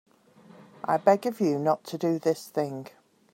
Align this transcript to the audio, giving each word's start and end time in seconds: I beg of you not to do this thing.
I 0.83 0.97
beg 0.97 1.27
of 1.27 1.39
you 1.39 1.59
not 1.59 1.83
to 1.83 1.97
do 1.99 2.17
this 2.17 2.47
thing. 2.47 2.87